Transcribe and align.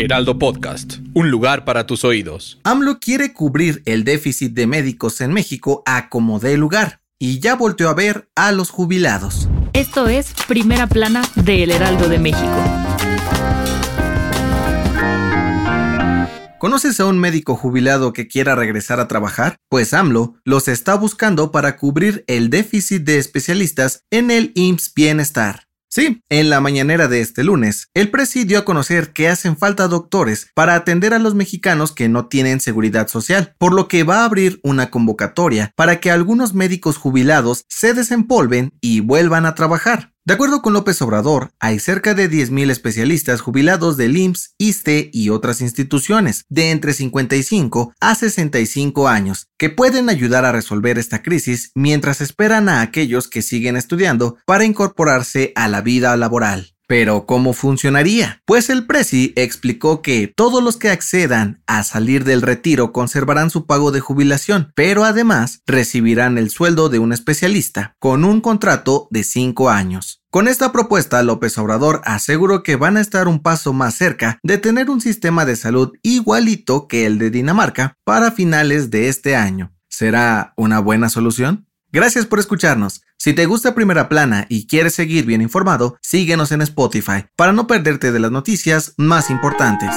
Heraldo 0.00 0.38
Podcast, 0.38 0.98
un 1.12 1.28
lugar 1.28 1.64
para 1.64 1.84
tus 1.84 2.04
oídos. 2.04 2.60
AMLO 2.62 3.00
quiere 3.00 3.32
cubrir 3.32 3.82
el 3.84 4.04
déficit 4.04 4.52
de 4.52 4.68
médicos 4.68 5.20
en 5.20 5.32
México 5.32 5.82
a 5.86 6.08
como 6.08 6.38
dé 6.38 6.56
lugar 6.56 7.00
y 7.18 7.40
ya 7.40 7.56
volteó 7.56 7.88
a 7.88 7.94
ver 7.94 8.28
a 8.36 8.52
los 8.52 8.70
jubilados. 8.70 9.48
Esto 9.72 10.06
es 10.06 10.34
Primera 10.46 10.86
Plana 10.86 11.22
de 11.34 11.64
El 11.64 11.72
Heraldo 11.72 12.08
de 12.08 12.20
México. 12.20 12.62
¿Conoces 16.60 17.00
a 17.00 17.06
un 17.06 17.18
médico 17.18 17.56
jubilado 17.56 18.12
que 18.12 18.28
quiera 18.28 18.54
regresar 18.54 19.00
a 19.00 19.08
trabajar? 19.08 19.56
Pues 19.68 19.92
AMLO 19.94 20.36
los 20.44 20.68
está 20.68 20.94
buscando 20.94 21.50
para 21.50 21.76
cubrir 21.76 22.22
el 22.28 22.50
déficit 22.50 23.02
de 23.02 23.18
especialistas 23.18 24.04
en 24.12 24.30
el 24.30 24.52
IMSS 24.54 24.92
Bienestar. 24.94 25.67
Sí, 25.98 26.22
en 26.28 26.48
la 26.48 26.60
mañanera 26.60 27.08
de 27.08 27.20
este 27.20 27.42
lunes, 27.42 27.88
el 27.92 28.12
presidio 28.12 28.46
dio 28.46 28.58
a 28.60 28.64
conocer 28.64 29.12
que 29.12 29.26
hacen 29.26 29.56
falta 29.56 29.88
doctores 29.88 30.48
para 30.54 30.76
atender 30.76 31.12
a 31.12 31.18
los 31.18 31.34
mexicanos 31.34 31.90
que 31.90 32.08
no 32.08 32.28
tienen 32.28 32.60
seguridad 32.60 33.08
social, 33.08 33.56
por 33.58 33.74
lo 33.74 33.88
que 33.88 34.04
va 34.04 34.20
a 34.20 34.24
abrir 34.24 34.60
una 34.62 34.90
convocatoria 34.90 35.72
para 35.74 35.98
que 35.98 36.12
algunos 36.12 36.54
médicos 36.54 36.98
jubilados 36.98 37.64
se 37.68 37.94
desempolven 37.94 38.70
y 38.80 39.00
vuelvan 39.00 39.44
a 39.44 39.56
trabajar. 39.56 40.12
De 40.28 40.34
acuerdo 40.34 40.60
con 40.60 40.74
López 40.74 41.00
Obrador, 41.00 41.52
hay 41.58 41.78
cerca 41.78 42.12
de 42.12 42.30
10.000 42.30 42.70
especialistas 42.70 43.40
jubilados 43.40 43.96
del 43.96 44.14
IMSS, 44.14 44.56
ISTE 44.58 45.08
y 45.10 45.30
otras 45.30 45.62
instituciones 45.62 46.44
de 46.50 46.70
entre 46.70 46.92
55 46.92 47.94
a 47.98 48.14
65 48.14 49.08
años 49.08 49.46
que 49.56 49.70
pueden 49.70 50.10
ayudar 50.10 50.44
a 50.44 50.52
resolver 50.52 50.98
esta 50.98 51.22
crisis 51.22 51.72
mientras 51.74 52.20
esperan 52.20 52.68
a 52.68 52.82
aquellos 52.82 53.26
que 53.26 53.40
siguen 53.40 53.78
estudiando 53.78 54.36
para 54.44 54.66
incorporarse 54.66 55.52
a 55.54 55.66
la 55.66 55.80
vida 55.80 56.14
laboral. 56.18 56.74
Pero 56.88 57.26
¿cómo 57.26 57.52
funcionaría? 57.52 58.40
Pues 58.46 58.70
el 58.70 58.86
Presi 58.86 59.34
explicó 59.36 60.00
que 60.00 60.32
todos 60.34 60.62
los 60.62 60.78
que 60.78 60.88
accedan 60.88 61.62
a 61.66 61.84
salir 61.84 62.24
del 62.24 62.40
retiro 62.40 62.92
conservarán 62.92 63.50
su 63.50 63.66
pago 63.66 63.92
de 63.92 64.00
jubilación, 64.00 64.72
pero 64.74 65.04
además 65.04 65.60
recibirán 65.66 66.38
el 66.38 66.48
sueldo 66.48 66.88
de 66.88 66.98
un 66.98 67.12
especialista, 67.12 67.94
con 67.98 68.24
un 68.24 68.40
contrato 68.40 69.06
de 69.10 69.22
5 69.22 69.68
años. 69.68 70.22
Con 70.30 70.48
esta 70.48 70.72
propuesta, 70.72 71.22
López 71.22 71.58
Obrador 71.58 72.00
aseguró 72.06 72.62
que 72.62 72.76
van 72.76 72.96
a 72.96 73.02
estar 73.02 73.28
un 73.28 73.40
paso 73.40 73.74
más 73.74 73.94
cerca 73.94 74.38
de 74.42 74.56
tener 74.56 74.88
un 74.88 75.02
sistema 75.02 75.44
de 75.44 75.56
salud 75.56 75.92
igualito 76.02 76.88
que 76.88 77.04
el 77.04 77.18
de 77.18 77.30
Dinamarca 77.30 77.96
para 78.04 78.32
finales 78.32 78.90
de 78.90 79.08
este 79.08 79.36
año. 79.36 79.74
¿Será 79.90 80.54
una 80.56 80.78
buena 80.78 81.10
solución? 81.10 81.67
Gracias 81.90 82.26
por 82.26 82.38
escucharnos. 82.38 83.00
Si 83.16 83.32
te 83.32 83.46
gusta 83.46 83.74
Primera 83.74 84.10
Plana 84.10 84.46
y 84.50 84.66
quieres 84.66 84.94
seguir 84.94 85.24
bien 85.24 85.40
informado, 85.40 85.96
síguenos 86.02 86.52
en 86.52 86.60
Spotify 86.60 87.24
para 87.34 87.52
no 87.52 87.66
perderte 87.66 88.12
de 88.12 88.18
las 88.18 88.30
noticias 88.30 88.92
más 88.98 89.30
importantes. 89.30 89.94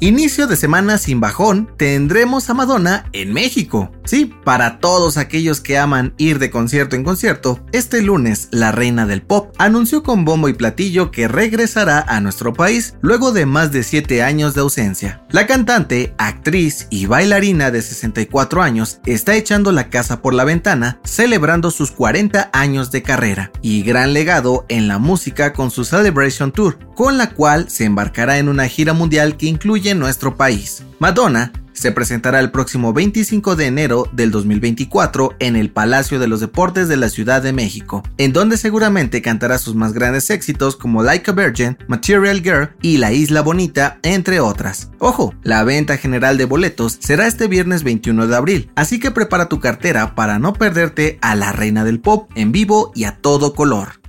Inicio 0.00 0.46
de 0.46 0.56
semana 0.56 0.96
sin 0.96 1.20
bajón, 1.20 1.74
tendremos 1.76 2.48
a 2.48 2.54
Madonna 2.54 3.10
en 3.12 3.34
México. 3.34 3.92
Sí, 4.04 4.32
para 4.44 4.78
todos 4.78 5.16
aquellos 5.16 5.60
que 5.60 5.78
aman 5.78 6.14
ir 6.18 6.38
de 6.38 6.50
concierto 6.50 6.96
en 6.96 7.04
concierto, 7.04 7.60
este 7.72 8.02
lunes 8.02 8.48
la 8.50 8.72
reina 8.72 9.06
del 9.06 9.22
pop 9.22 9.54
anunció 9.58 10.02
con 10.02 10.24
bombo 10.24 10.48
y 10.48 10.54
platillo 10.54 11.10
que 11.10 11.28
regresará 11.28 12.00
a 12.00 12.20
nuestro 12.20 12.52
país 12.52 12.94
luego 13.00 13.32
de 13.32 13.46
más 13.46 13.70
de 13.70 13.84
7 13.84 14.22
años 14.22 14.54
de 14.54 14.60
ausencia. 14.60 15.24
La 15.30 15.46
cantante, 15.46 16.14
actriz 16.18 16.88
y 16.90 17.06
bailarina 17.06 17.70
de 17.70 17.80
64 17.80 18.62
años 18.62 19.00
está 19.06 19.36
echando 19.36 19.70
la 19.72 19.88
casa 19.88 20.20
por 20.20 20.34
la 20.34 20.44
ventana 20.44 21.00
celebrando 21.04 21.70
sus 21.70 21.92
40 21.92 22.50
años 22.52 22.90
de 22.90 23.02
carrera 23.02 23.52
y 23.62 23.82
gran 23.82 24.12
legado 24.12 24.66
en 24.68 24.88
la 24.88 24.98
música 24.98 25.52
con 25.52 25.70
su 25.70 25.84
Celebration 25.84 26.50
Tour, 26.50 26.78
con 26.94 27.18
la 27.18 27.30
cual 27.30 27.70
se 27.70 27.84
embarcará 27.84 28.38
en 28.38 28.48
una 28.48 28.66
gira 28.66 28.92
mundial 28.92 29.36
que 29.36 29.46
incluye 29.46 29.94
nuestro 29.94 30.36
país. 30.36 30.82
Madonna 30.98 31.52
se 31.72 31.92
presentará 31.92 32.40
el 32.40 32.50
próximo 32.50 32.92
25 32.92 33.56
de 33.56 33.66
enero 33.66 34.08
del 34.12 34.30
2024 34.30 35.36
en 35.38 35.56
el 35.56 35.70
Palacio 35.70 36.18
de 36.18 36.28
los 36.28 36.40
Deportes 36.40 36.88
de 36.88 36.96
la 36.96 37.08
Ciudad 37.08 37.42
de 37.42 37.52
México, 37.52 38.02
en 38.18 38.32
donde 38.32 38.56
seguramente 38.56 39.22
cantará 39.22 39.58
sus 39.58 39.74
más 39.74 39.92
grandes 39.92 40.30
éxitos 40.30 40.76
como 40.76 41.02
Like 41.02 41.30
a 41.30 41.34
Virgin, 41.34 41.78
Material 41.88 42.42
Girl 42.42 42.70
y 42.82 42.98
La 42.98 43.12
Isla 43.12 43.42
Bonita, 43.42 43.98
entre 44.02 44.40
otras. 44.40 44.90
Ojo, 44.98 45.34
la 45.42 45.64
venta 45.64 45.96
general 45.96 46.38
de 46.38 46.44
boletos 46.44 46.98
será 47.00 47.26
este 47.26 47.48
viernes 47.48 47.82
21 47.82 48.26
de 48.26 48.36
abril, 48.36 48.70
así 48.74 49.00
que 49.00 49.10
prepara 49.10 49.48
tu 49.48 49.60
cartera 49.60 50.14
para 50.14 50.38
no 50.38 50.52
perderte 50.52 51.18
a 51.22 51.34
la 51.34 51.52
reina 51.52 51.84
del 51.84 52.00
pop 52.00 52.30
en 52.34 52.52
vivo 52.52 52.92
y 52.94 53.04
a 53.04 53.16
todo 53.16 53.54
color. 53.54 54.01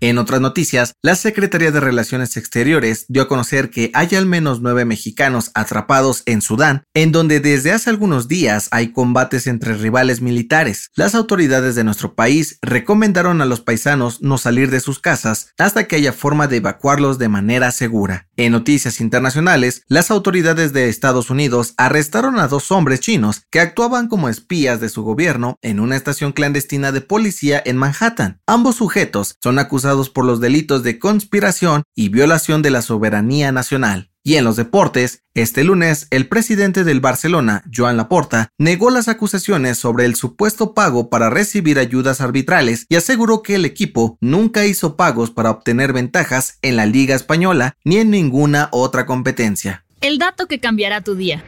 En 0.00 0.18
otras 0.18 0.42
noticias, 0.42 0.92
la 1.00 1.16
Secretaría 1.16 1.70
de 1.70 1.80
Relaciones 1.80 2.36
Exteriores 2.36 3.06
dio 3.08 3.22
a 3.22 3.28
conocer 3.28 3.70
que 3.70 3.90
hay 3.94 4.14
al 4.14 4.26
menos 4.26 4.60
nueve 4.60 4.84
mexicanos 4.84 5.50
atrapados 5.54 6.22
en 6.26 6.42
Sudán, 6.42 6.82
en 6.92 7.12
donde 7.12 7.40
desde 7.40 7.72
hace 7.72 7.88
algunos 7.88 8.28
días 8.28 8.68
hay 8.72 8.92
combates 8.92 9.46
entre 9.46 9.72
rivales 9.72 10.20
militares. 10.20 10.90
Las 10.96 11.14
autoridades 11.14 11.76
de 11.76 11.84
nuestro 11.84 12.14
país 12.14 12.58
recomendaron 12.60 13.40
a 13.40 13.46
los 13.46 13.62
paisanos 13.62 14.20
no 14.20 14.36
salir 14.36 14.70
de 14.70 14.80
sus 14.80 14.98
casas 14.98 15.54
hasta 15.56 15.84
que 15.84 15.96
haya 15.96 16.12
forma 16.12 16.46
de 16.46 16.58
evacuarlos 16.58 17.16
de 17.16 17.30
manera 17.30 17.70
segura. 17.70 18.28
En 18.36 18.52
noticias 18.52 19.00
internacionales, 19.00 19.80
las 19.88 20.10
autoridades 20.10 20.74
de 20.74 20.90
Estados 20.90 21.30
Unidos 21.30 21.72
arrestaron 21.78 22.38
a 22.38 22.48
dos 22.48 22.70
hombres 22.70 23.00
chinos 23.00 23.44
que 23.50 23.60
actuaban 23.60 24.08
como 24.08 24.28
espías 24.28 24.78
de 24.78 24.90
su 24.90 25.02
gobierno 25.04 25.56
en 25.62 25.80
una 25.80 25.96
estación 25.96 26.32
clandestina 26.32 26.92
de 26.92 27.00
policía 27.00 27.62
en 27.64 27.78
Manhattan. 27.78 28.42
Ambos 28.46 28.76
sujetos 28.76 29.36
son 29.40 29.58
acusados 29.58 29.85
por 30.12 30.24
los 30.24 30.40
delitos 30.40 30.82
de 30.82 30.98
conspiración 30.98 31.84
y 31.94 32.08
violación 32.08 32.60
de 32.60 32.70
la 32.70 32.82
soberanía 32.82 33.52
nacional. 33.52 34.10
Y 34.24 34.34
en 34.34 34.44
los 34.44 34.56
deportes, 34.56 35.22
este 35.34 35.62
lunes, 35.62 36.08
el 36.10 36.26
presidente 36.26 36.82
del 36.82 36.98
Barcelona, 36.98 37.62
Joan 37.72 37.96
Laporta, 37.96 38.48
negó 38.58 38.90
las 38.90 39.06
acusaciones 39.06 39.78
sobre 39.78 40.04
el 40.04 40.16
supuesto 40.16 40.74
pago 40.74 41.08
para 41.08 41.30
recibir 41.30 41.78
ayudas 41.78 42.20
arbitrales 42.20 42.86
y 42.88 42.96
aseguró 42.96 43.42
que 43.42 43.54
el 43.54 43.64
equipo 43.64 44.18
nunca 44.20 44.66
hizo 44.66 44.96
pagos 44.96 45.30
para 45.30 45.50
obtener 45.50 45.92
ventajas 45.92 46.58
en 46.62 46.74
la 46.74 46.86
Liga 46.86 47.14
Española 47.14 47.76
ni 47.84 47.98
en 47.98 48.10
ninguna 48.10 48.68
otra 48.72 49.06
competencia. 49.06 49.84
El 50.00 50.18
dato 50.18 50.48
que 50.48 50.58
cambiará 50.58 51.02
tu 51.02 51.14
día. 51.14 51.44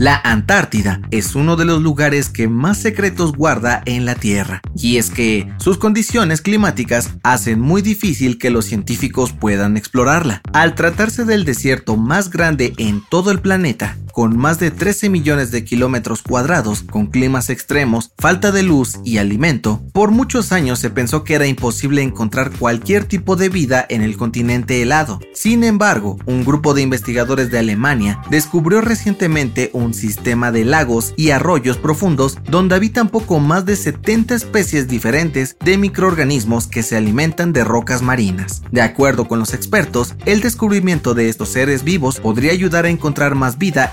La 0.00 0.18
Antártida 0.24 1.02
es 1.10 1.34
uno 1.34 1.56
de 1.56 1.66
los 1.66 1.82
lugares 1.82 2.30
que 2.30 2.48
más 2.48 2.78
secretos 2.78 3.32
guarda 3.32 3.82
en 3.84 4.06
la 4.06 4.14
Tierra, 4.14 4.62
y 4.74 4.96
es 4.96 5.10
que 5.10 5.52
sus 5.58 5.76
condiciones 5.76 6.40
climáticas 6.40 7.10
hacen 7.22 7.60
muy 7.60 7.82
difícil 7.82 8.38
que 8.38 8.48
los 8.48 8.64
científicos 8.64 9.34
puedan 9.34 9.76
explorarla. 9.76 10.40
Al 10.54 10.74
tratarse 10.74 11.26
del 11.26 11.44
desierto 11.44 11.98
más 11.98 12.30
grande 12.30 12.72
en 12.78 13.02
todo 13.10 13.30
el 13.30 13.40
planeta, 13.40 13.98
con 14.12 14.36
más 14.36 14.58
de 14.58 14.70
13 14.70 15.08
millones 15.08 15.50
de 15.50 15.64
kilómetros 15.64 16.22
cuadrados, 16.22 16.82
con 16.82 17.06
climas 17.06 17.50
extremos, 17.50 18.12
falta 18.18 18.52
de 18.52 18.62
luz 18.62 18.98
y 19.04 19.18
alimento, 19.18 19.82
por 19.92 20.10
muchos 20.10 20.52
años 20.52 20.78
se 20.78 20.90
pensó 20.90 21.24
que 21.24 21.34
era 21.34 21.46
imposible 21.46 22.02
encontrar 22.02 22.50
cualquier 22.50 23.04
tipo 23.04 23.36
de 23.36 23.48
vida 23.48 23.84
en 23.88 24.02
el 24.02 24.16
continente 24.16 24.82
helado. 24.82 25.20
Sin 25.34 25.64
embargo, 25.64 26.18
un 26.26 26.44
grupo 26.44 26.74
de 26.74 26.82
investigadores 26.82 27.50
de 27.50 27.58
Alemania 27.58 28.20
descubrió 28.30 28.80
recientemente 28.80 29.70
un 29.72 29.94
sistema 29.94 30.52
de 30.52 30.64
lagos 30.64 31.14
y 31.16 31.30
arroyos 31.30 31.76
profundos 31.76 32.38
donde 32.48 32.74
habitan 32.74 33.08
poco 33.08 33.40
más 33.40 33.64
de 33.66 33.76
70 33.76 34.34
especies 34.34 34.88
diferentes 34.88 35.56
de 35.64 35.78
microorganismos 35.78 36.66
que 36.66 36.82
se 36.82 36.96
alimentan 36.96 37.52
de 37.52 37.64
rocas 37.64 38.02
marinas. 38.02 38.62
De 38.70 38.82
acuerdo 38.82 39.26
con 39.26 39.38
los 39.38 39.54
expertos, 39.54 40.14
el 40.26 40.40
descubrimiento 40.40 41.14
de 41.14 41.28
estos 41.28 41.50
seres 41.50 41.84
vivos 41.84 42.20
podría 42.20 42.52
ayudar 42.52 42.84
a 42.84 42.90
encontrar 42.90 43.34
más 43.34 43.58
vida 43.58 43.92